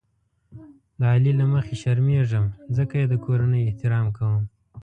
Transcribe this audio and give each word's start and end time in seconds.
د 0.99 1.01
علي 1.13 1.31
له 1.39 1.45
مخې 1.53 1.73
شرمېږم 1.81 2.45
ځکه 2.77 2.93
یې 3.01 3.05
د 3.09 3.13
کورنۍ 3.25 3.61
احترام 3.65 4.05
کوم. 4.17 4.43